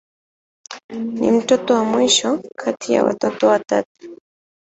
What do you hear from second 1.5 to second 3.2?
wa mwisho kati ya